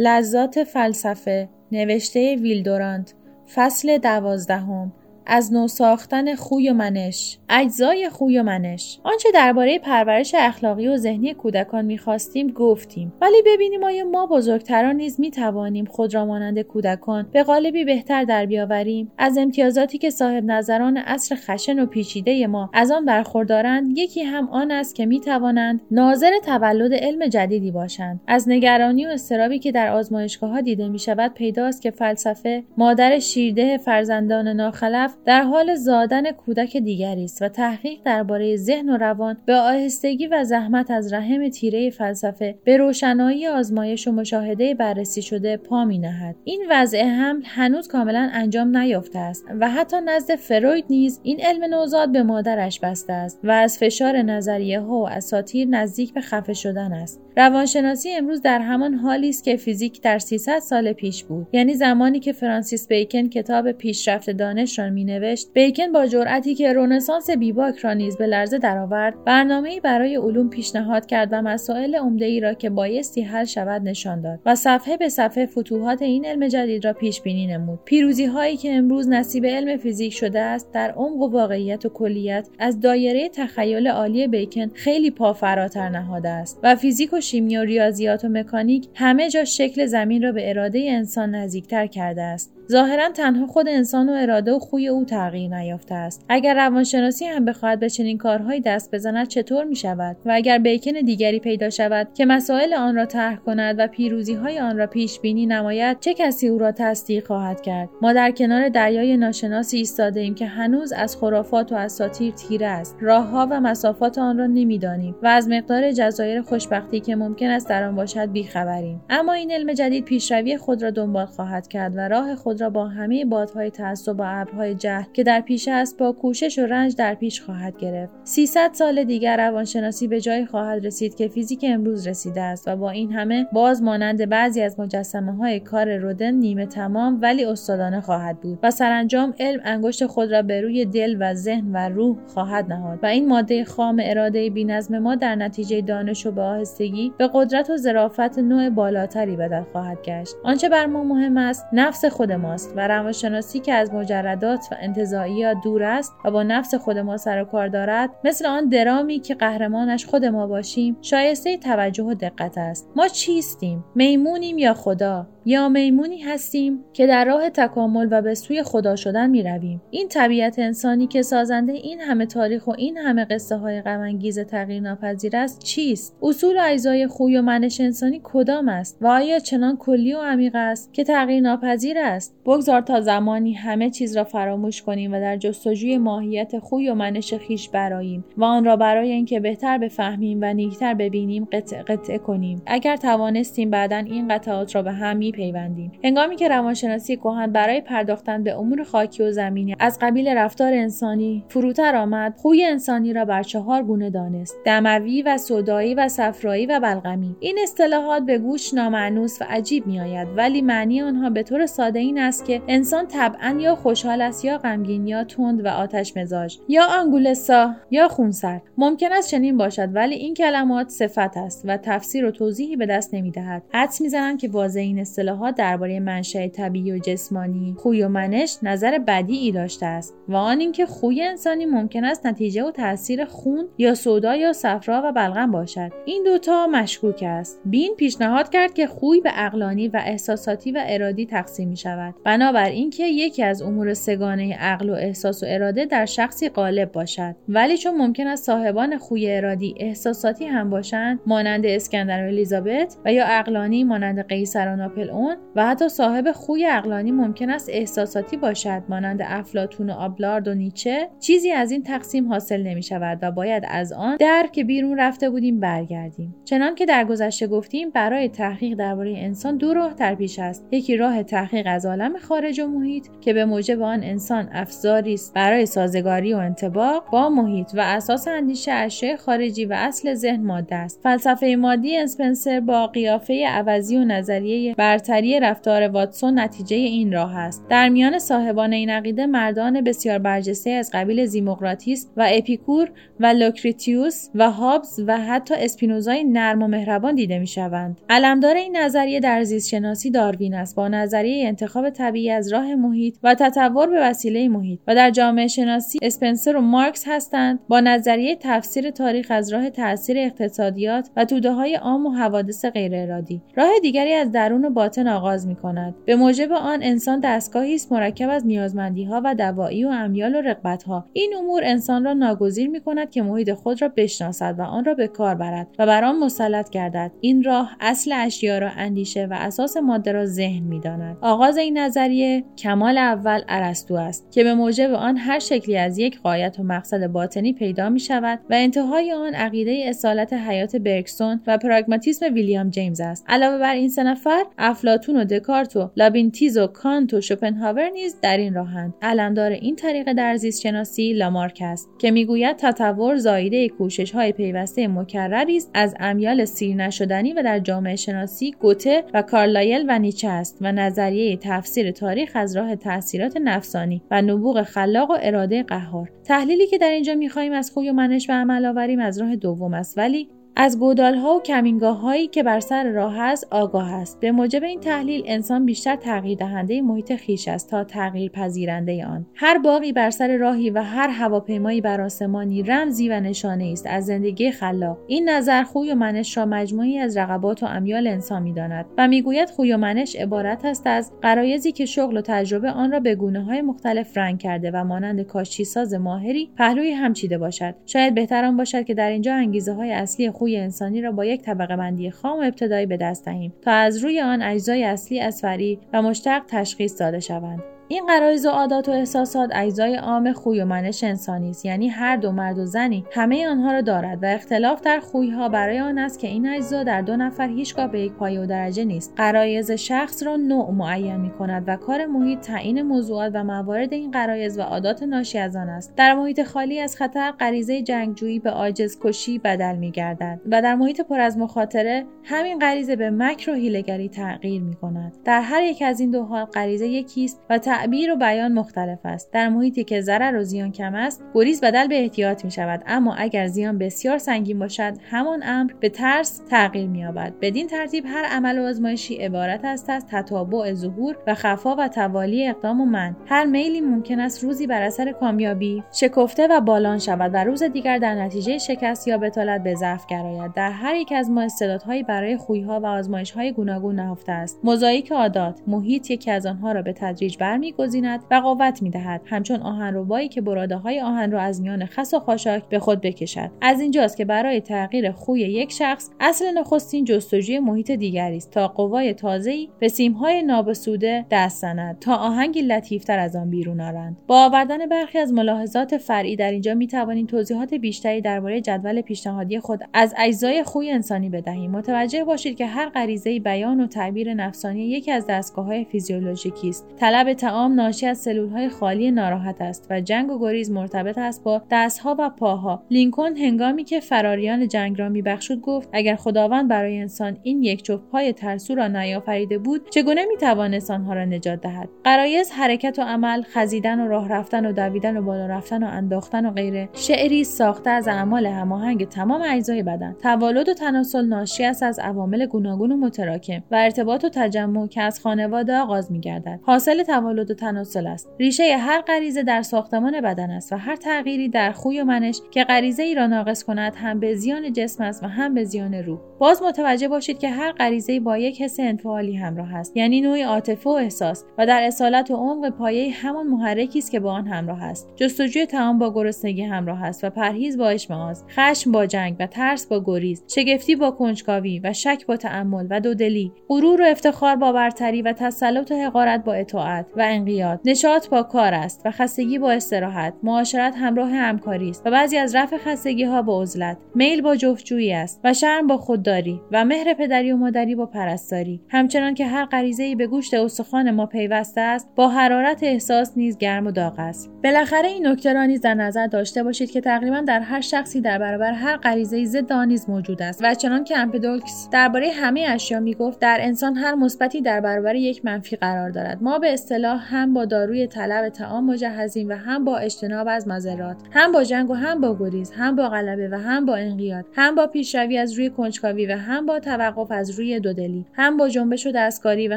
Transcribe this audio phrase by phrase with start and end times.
[0.00, 3.14] لذات فلسفه نوشته ویلدورانت
[3.54, 4.92] فصل دوازدهم.
[5.26, 8.98] از نو ساختن خوی و منش اجزای خوی و منش.
[9.04, 13.12] آنچه درباره پرورش اخلاقی و ذهنی کودکان می‌خواستیم گفتیم.
[13.20, 18.46] ولی ببینیم آیا ما بزرگتران نیز می‌توانیم خود را مانند کودکان به قالبی بهتر در
[18.46, 24.22] بیاوریم؟ از امتیازاتی که صاحب نظران اصر خشن و پیچیده ما از آن برخوردارند یکی
[24.22, 28.20] هم آن است که می‌توانند ناظر تولد علم جدیدی باشند.
[28.26, 33.18] از نگرانی و استرابی که در آزمایشگاه ها دیده می شود پیداست که فلسفه مادر
[33.18, 39.36] شیرده فرزندان ناخلف در حال زادن کودک دیگری است و تحقیق درباره ذهن و روان
[39.46, 45.56] به آهستگی و زحمت از رحم تیره فلسفه به روشنایی آزمایش و مشاهده بررسی شده
[45.56, 46.36] پا می نهد.
[46.44, 51.74] این وضع حمل هنوز کاملا انجام نیافته است و حتی نزد فروید نیز این علم
[51.74, 56.52] نوزاد به مادرش بسته است و از فشار نظریه ها و اساتیر نزدیک به خفه
[56.52, 57.20] شدن است.
[57.36, 62.20] روانشناسی امروز در همان حالی است که فیزیک در 300 سال پیش بود یعنی زمانی
[62.20, 67.78] که فرانسیس بیکن کتاب پیشرفت دانش را می نوشت بیکن با جرأتی که رونسانس بیباک
[67.78, 72.54] را نیز به لرزه درآورد برنامه‌ای برای علوم پیشنهاد کرد و مسائل عمده ای را
[72.54, 76.92] که بایستی حل شود نشان داد و صفحه به صفحه فتوحات این علم جدید را
[76.92, 77.78] پیش بینی نمود.
[77.84, 82.48] پیروزی هایی که امروز نصیب علم فیزیک شده است در عمق و واقعیت و کلیت
[82.58, 87.64] از دایره تخیل عالی بیکن خیلی پا فراتر نهاده است و فیزیک و شیمی و
[87.64, 92.59] ریاضیات و مکانیک همه جا شکل زمین را به اراده انسان نزدیکتر کرده است.
[92.70, 96.24] ظاهرا تنها خود انسان و اراده و خوی او تغییر نیافته است.
[96.28, 100.92] اگر روانشناسی هم بخواهد به چنین کارهایی دست بزند چطور می شود و اگر بیکن
[100.92, 105.20] دیگری پیدا شود که مسائل آن را طرح کند و پیروزی های آن را پیش
[105.20, 110.20] بینی نماید چه کسی او را تصدیق خواهد کرد؟ ما در کنار دریای ناشناسی ایستاده
[110.20, 112.96] ایم که هنوز از خرافات و اساطیر تیره است.
[113.00, 117.84] راهها و مسافات آن را نمی‌دانیم و از مقدار جزایر خوشبختی که ممکن است در
[117.84, 119.00] آن باشد بیخبریم.
[119.10, 122.88] اما این علم جدید پیشروی خود را دنبال خواهد کرد و راه خود را با
[122.88, 127.14] همه بادهای تعصب و ابرهای جهل که در پیش است با کوشش و رنج در
[127.14, 128.12] پیش خواهد گرفت.
[128.24, 132.90] 300 سال دیگر روانشناسی به جای خواهد رسید که فیزیک امروز رسیده است و با
[132.90, 138.40] این همه باز مانند بعضی از مجسمه های کار رودن نیمه تمام ولی استادانه خواهد
[138.40, 142.72] بود و سرانجام علم انگشت خود را به روی دل و ذهن و روح خواهد
[142.72, 147.30] نهاد و این ماده خام اراده بینظم ما در نتیجه دانش و به آهستگی به
[147.34, 150.36] قدرت و ظرافت نوع بالاتری بدل خواهد گشت.
[150.44, 155.56] آنچه بر ما مهم است نفس خود ما و روانشناسی که از مجردات و انتظاعیات
[155.64, 159.34] دور است و با نفس خود ما سر و کار دارد مثل آن درامی که
[159.34, 165.68] قهرمانش خود ما باشیم شایسته توجه و دقت است ما چیستیم میمونیم یا خدا یا
[165.68, 169.82] میمونی هستیم که در راه تکامل و به سوی خدا شدن می رویم.
[169.90, 174.82] این طبیعت انسانی که سازنده این همه تاریخ و این همه قصه های غمانگیز تغییر
[174.82, 179.76] ناپذیر است چیست؟ اصول و اجزای خوی و منش انسانی کدام است و آیا چنان
[179.76, 184.82] کلی و عمیق است که تغییر ناپذیر است؟ بگذار تا زمانی همه چیز را فراموش
[184.82, 189.40] کنیم و در جستجوی ماهیت خوی و منش خیش براییم و آن را برای اینکه
[189.40, 192.62] بهتر بفهمیم و نیکتر ببینیم قطع قطعه کنیم.
[192.66, 195.92] اگر توانستیم بعدا این قطعات را به هم میپیوندیم.
[196.04, 201.44] هنگامی که روانشناسی کهن برای پرداختن به امور خاکی و زمینی از قبیل رفتار انسانی
[201.48, 206.80] فروتر آمد خوی انسانی را بر چهار گونه دانست دموی و سودایی و صفرایی و
[206.80, 207.36] بلغمی.
[207.40, 212.18] این اصطلاحات به گوش نامعنوس و عجیب میآید ولی معنی آنها به طور ساده این
[212.30, 216.84] است که انسان طبعا یا خوشحال است یا غمگین یا تند و آتش مزاج یا
[217.00, 218.62] آنگولسا یا خونسرد.
[218.78, 223.14] ممکن است چنین باشد ولی این کلمات صفت است و تفسیر و توضیحی به دست
[223.14, 223.62] نمی‌دهد.
[223.74, 228.98] حدس می‌زنند که واضح این اصطلاحات درباره منشأ طبیعی و جسمانی خوی و منش نظر
[228.98, 233.94] بدیعی داشته است و آن اینکه خوی انسانی ممکن است نتیجه و تاثیر خون یا
[233.94, 235.92] سودا یا صفرا و بلغم باشد.
[236.04, 237.60] این دوتا مشکوک است.
[237.64, 242.68] بین پیشنهاد کرد که خوی به اقلانی و احساساتی و ارادی تقسیم می شود بنابر
[242.68, 247.34] اینکه یکی از امور سگانه عقل و احساس و اراده در شخصی غالب باشد.
[247.48, 253.12] ولی چون ممکن است صاحبان خوی ارادی احساساتی هم باشند مانند اسکندر و الیزابت و
[253.12, 258.36] یا اقلانی مانند قیصر و ناپل اون و حتی صاحب خوی اقلانی ممکن است احساساتی
[258.36, 263.30] باشد مانند افلاتون و آبلارد و نیچه چیزی از این تقسیم حاصل نمی شود و
[263.30, 266.34] باید از آن در که بیرون رفته بودیم برگردیم.
[266.44, 270.66] چنان که در گذشته گفتیم برای تحقیق درباره انسان دو راه در پیش است.
[270.70, 275.14] یکی راه تحقیق از عالم محترم خارج و محیط که به موجب آن انسان افزاری
[275.14, 280.42] است برای سازگاری و انطباق با محیط و اساس اندیشه اشیاء خارجی و اصل ذهن
[280.42, 281.00] ماده است.
[281.02, 287.66] فلسفه مادی اسپنسر با قیافه عوضی و نظریه برتری رفتار واتسون نتیجه این راه است.
[287.68, 292.90] در میان صاحبان این عقیده مردان بسیار برجسته از قبیل ذیمقراطیس و اپیکور
[293.20, 298.00] و لوکریتیوس و هابز و حتی اسپینوزای نرم و مهربان دیده می شوند.
[298.08, 300.76] علمدار این نظریه در زیست شناسی داروین است.
[300.76, 305.46] با نظریه انتخاب طبیعی از راه محیط و تطور به وسیله محیط و در جامعه
[305.46, 311.52] شناسی اسپنسر و مارکس هستند با نظریه تفسیر تاریخ از راه تاثیر اقتصادیات و توده
[311.52, 315.94] های عام و حوادث غیر ارادی راه دیگری از درون و باطن آغاز می کند
[316.04, 320.40] به موجب آن انسان دستگاهی است مرکب از نیازمندی ها و دواعی و امیال و
[320.40, 324.62] رغبت ها این امور انسان را ناگزیر می کند که محیط خود را بشناسد و
[324.62, 327.12] آن را به کار برد و بر آن مسلط گردد.
[327.20, 331.16] این راه اصل اشیا را اندیشه و اساس ماده را ذهن می‌داند.
[331.20, 336.20] آغاز این نظریه کمال اول ارسطو است که به موجب آن هر شکلی از یک
[336.20, 341.58] غایت و مقصد باطنی پیدا می شود و انتهای آن عقیده اصالت حیات برگسون و
[341.58, 343.24] پراگماتیسم ویلیام جیمز است.
[343.28, 348.16] علاوه بر این سه نفر افلاطون و دکارت و لایبنیتز و کانت و شوپنهاور نیز
[348.22, 348.94] در این راهند.
[349.02, 354.88] علمدار این طریق در زیست شناسی لامارک است که می‌گوید تطور زاییده کوشش های پیوسته
[354.88, 360.28] مکرری است از امیال سیر نشدنی و در جامعه شناسی گوته و کارلایل و نیچه
[360.28, 366.12] است و نظریه تفسیر تاریخ از راه تاثیرات نفسانی و نبوغ خلاق و اراده قهار.
[366.24, 369.74] تحلیلی که در اینجا می‌خواهیم از خوی و منش و عمل آوریم از راه دوم
[369.74, 369.98] است.
[369.98, 370.28] ولی
[370.62, 374.20] از ها و کمینگاه هایی که بر سر راه است آگاه است.
[374.20, 379.26] به موجب این تحلیل انسان بیشتر تغییر دهنده محیط خیش است تا تغییر پذیرنده آن.
[379.34, 384.06] هر باقی بر سر راهی و هر هواپیمایی بر آسمانی رمزی و نشانه است از
[384.06, 384.98] زندگی خلاق.
[385.06, 389.50] این نظر خوی و منش را مجموعی از رقبات و امیال انسان می‌داند و می‌گوید
[389.50, 393.44] خوی و منش عبارت است از قرایزی که شغل و تجربه آن را به گونه
[393.44, 397.74] های مختلف رنگ کرده و مانند کاشی ساز ماهری پهلوی هم چیده باشد.
[397.86, 401.42] شاید بهتر آن باشد که در اینجا انگیزه های اصلی خوی انسانی را با یک
[401.42, 405.40] طبقه بندی خام و ابتدایی به دست دهیم تا از روی آن اجزای اصلی از
[405.40, 407.62] فری و مشتق تشخیص داده شوند.
[407.92, 412.16] این قرایز و عادات و احساسات اجزای عام خوی و منش انسانی است یعنی هر
[412.16, 416.18] دو مرد و زنی همه آنها را دارد و اختلاف در خویها برای آن است
[416.18, 419.12] که این اجزا در دو نفر هیچگاه به یک پایه و درجه نیست.
[419.16, 424.10] قرایز شخص را نوع معین می کند و کار محیط تعیین موضوعات و موارد این
[424.10, 425.94] قرایز و عادات ناشی از آن است.
[425.96, 430.29] در محیط خالی از خطر غریزه جنگجویی به عاجز کشی بدل می گردد.
[430.50, 435.12] و در محیط پر از مخاطره همین غریزه به مکر و هیلگری تغییر می کند
[435.24, 438.98] در هر یک از این دو حال غریزه یکی است و تعبیر و بیان مختلف
[439.04, 439.32] است.
[439.32, 443.14] در محیطی که ضرر و زیان کم است گریز بدل به احتیاط می شود اما
[443.14, 448.24] اگر زیان بسیار سنگین باشد همان امر به ترس تغییر می یابد بدین ترتیب هر
[448.24, 453.16] عمل و آزمایشی عبارت است از تتابع ظهور و خفا و توالی اقدام و من
[453.26, 457.98] هر میلی ممکن است روزی بر اثر کامیابی شکفته و بالان شود و روز دیگر
[457.98, 462.36] در نتیجه شکست یا بتالت به ضعف گراید در هر یک از ما استعدادهایی برای
[462.36, 464.60] خویها و آزمایشهای گوناگون نهفته است.
[464.64, 469.20] موزاییک عادات محیط یکی از آنها را به تدریج برمی میگزیند و قوت می‌دهد.
[469.24, 473.50] همچون آهنربایی که براده های آهن را از میان خس و خاشاک به خود بکشد.
[473.60, 478.68] از اینجاست که برای تغییر خوی یک شخص اصل نخستین جستجوی محیط دیگری است تا
[478.68, 484.16] قوای تازه‌ای به سیمهای نابسوده دست زند تا آهنگی لطیفتر از آن بیرون آرند.
[484.26, 486.86] با آوردن برخی از ملاحظات فرعی در اینجا می
[487.28, 491.70] توضیحات بیشتری درباره جدول پیشنهادی خود از اجزای خوی انسانی بدهیم.
[491.70, 496.86] متوجه باشید که هر غریزه بیان و تعبیر نفسانی یکی از دستگاه‌های فیزیولوژیکی است.
[496.96, 501.62] طلب تعام ناشی از های خالی ناراحت است و جنگ و گریز مرتبط است با
[501.70, 502.82] دستها و پاها.
[502.90, 508.04] لینکن هنگامی که فراریان جنگ را میبخشود گفت اگر خداوند برای انسان این یک جفت
[508.10, 513.42] پای ترسو را نیافریده بود چگونه می‌توانست آنها را نجات دهد؟ قرایز حرکت و عمل
[513.42, 517.90] خزیدن و راه رفتن و دویدن و بالا رفتن و انداختن و غیره شعری ساخته
[517.90, 522.96] از اعمال هماهنگ تمام اجزای بدن توالد و تناسل ناشی است از عوامل گوناگون و
[522.96, 526.60] متراکم و ارتباط و تجمع که از خانواده آغاز میگردد.
[526.62, 528.28] حاصل توالد و تناسل است.
[528.38, 532.64] ریشه هر غریزه در ساختمان بدن است و هر تغییری در خوی و منش که
[532.64, 536.18] غریزه ای را ناقص کند هم به زیان جسم است و هم به زیان روح.
[536.38, 540.90] باز متوجه باشید که هر غریزه با یک حس انفعالی همراه است یعنی نوعی عاطفه
[540.90, 544.82] و احساس و در اصالت و عمق پایه همان محرکی است که با آن همراه
[544.82, 545.08] است.
[545.16, 549.86] جستجوی تعام با گرسنگی همراه است و پرهیز با اشمئاز خشم با جنگ و ترس
[549.90, 554.72] با گریز شگفتی با کنجکاوی و شک با تأمل و دودلی غرور و افتخار با
[554.72, 557.80] برتری و تسلط و حقارت با اطاعت و انقیاد.
[557.84, 560.34] نشاط با کار است و خستگی با استراحت.
[560.42, 563.96] معاشرت همراه همکاری است و بعضی از رفع خستگی ها با عزلت.
[564.14, 568.80] میل با جفتجویی است و شرم با خودداری و مهر پدری و مادری با پرستاری.
[568.88, 573.86] همچنان که هر غریزه به گوشت استخوان ما پیوسته است با حرارت احساس نیز گرم
[573.86, 574.50] و داغ است.
[574.64, 578.38] بالاخره این نکته را نیز در نظر داشته باشید که تقریبا در هر شخصی در
[578.38, 583.38] برابر هر غریزه ضد نیز موجود است و چنان که امپدوکس درباره همه اشیا می‌گفت
[583.38, 587.64] در انسان هر مثبتی در برابر یک منفی قرار دارد ما به اصطلاح هم با
[587.64, 592.20] داروی طلب تعام مجهزیم و هم با اجتناب از مذرات هم با جنگ و هم
[592.20, 596.26] با گریز هم با غلبه و هم با انقیاد هم با پیشروی از روی کنجکاوی
[596.26, 599.76] و هم با توقف از روی دودلی هم با جنبش و دستکاری و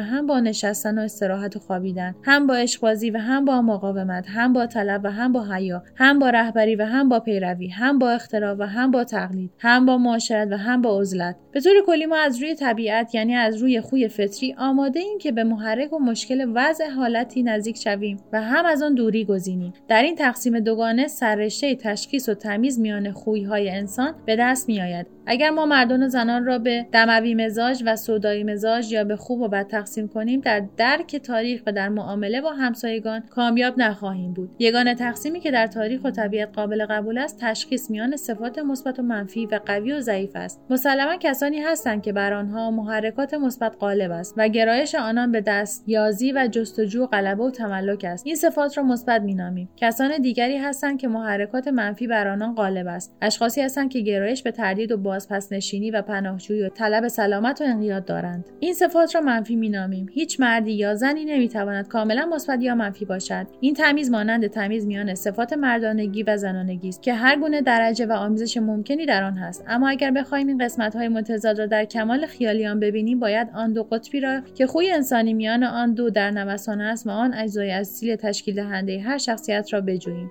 [0.00, 4.52] هم با نشستن و استراحت و خوابیدن هم با عشقبازی و هم با مقاومت هم
[4.52, 8.10] با طلب و هم با حیا هم با رهبری و هم با پیروی هم با
[8.10, 11.36] اختراع و هم با تقلید هم با معاشرت و هم با عزلت.
[11.52, 15.32] به طور کلی ما از روی طبیعت یعنی از روی خوی فطری آماده ایم که
[15.32, 19.72] به محرک و مشکل وضع حالتی نزدیک شویم و هم از آن دوری گزینیم.
[19.88, 25.13] در این تقسیم دوگانه سررشته تشخیص و تمیز میان خویهای انسان به دست میآید.
[25.26, 29.40] اگر ما مردان و زنان را به دموی مزاج و سودایی مزاج یا به خوب
[29.40, 34.50] و بد تقسیم کنیم در درک تاریخ و در معامله با همسایگان کامیاب نخواهیم بود.
[34.58, 39.02] یگانه تقسیمی که در تاریخ و طبیعت قابل قبول است تشخیص میان صفات مثبت و
[39.02, 40.60] منفی و قوی و ضعیف است.
[40.70, 45.84] مسلما کسانی هستند که بر آنها محرکات مثبت غالب است و گرایش آنان به دست
[45.86, 48.26] یازی و جستجو غلبه و تملک است.
[48.26, 49.68] این صفات را مثبت مینامیم.
[49.76, 53.16] کسان دیگری هستند که محرکات منفی بر آنان غالب است.
[53.22, 57.64] اشخاصی هستند که گرایش به تردید و بازپس نشینی و پناهجویی و طلب سلامت و
[57.64, 58.44] انقیاد دارند.
[58.60, 60.08] این صفات را منفی مینامیم.
[60.12, 63.46] هیچ مردی یا زنی نمی‌تواند کاملا مثبت یا منفی باشد.
[63.60, 68.12] این تمیز مانند تمیز میان صفات مردانگی و زنانگی است که هر گونه درجه و
[68.12, 69.64] آمیزش ممکنی در آن هست.
[69.68, 73.82] اما اگر بخواهیم این قسمت های متضاد را در کمال خیالیان ببینیم باید آن دو
[73.82, 78.16] قطبی را که خوی انسانی میان آن دو در نوسان است و آن اجزای اصیل
[78.16, 80.30] تشکیل دهنده هر شخصیت را بجوییم.